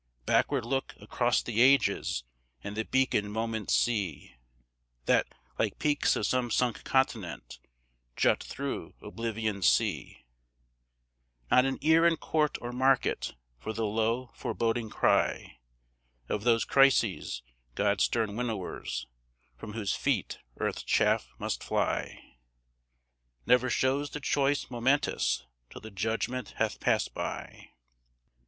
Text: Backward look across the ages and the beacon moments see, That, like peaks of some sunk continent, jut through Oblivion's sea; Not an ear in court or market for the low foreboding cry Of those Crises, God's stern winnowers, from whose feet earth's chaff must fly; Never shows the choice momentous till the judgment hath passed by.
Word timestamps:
Backward 0.25 0.65
look 0.65 0.95
across 0.99 1.43
the 1.43 1.61
ages 1.61 2.23
and 2.63 2.75
the 2.75 2.85
beacon 2.85 3.29
moments 3.31 3.75
see, 3.75 4.33
That, 5.05 5.27
like 5.59 5.77
peaks 5.77 6.15
of 6.15 6.25
some 6.25 6.49
sunk 6.49 6.83
continent, 6.83 7.59
jut 8.15 8.41
through 8.43 8.95
Oblivion's 8.99 9.69
sea; 9.69 10.25
Not 11.51 11.65
an 11.65 11.77
ear 11.81 12.07
in 12.07 12.17
court 12.17 12.57
or 12.61 12.71
market 12.71 13.35
for 13.59 13.73
the 13.73 13.85
low 13.85 14.31
foreboding 14.33 14.89
cry 14.89 15.59
Of 16.27 16.43
those 16.45 16.65
Crises, 16.65 17.43
God's 17.75 18.05
stern 18.05 18.31
winnowers, 18.35 19.05
from 19.55 19.73
whose 19.73 19.93
feet 19.95 20.39
earth's 20.57 20.81
chaff 20.81 21.29
must 21.37 21.63
fly; 21.63 22.37
Never 23.45 23.69
shows 23.69 24.09
the 24.09 24.19
choice 24.19 24.71
momentous 24.71 25.45
till 25.69 25.79
the 25.81 25.91
judgment 25.91 26.55
hath 26.57 26.79
passed 26.79 27.13
by. 27.13 27.69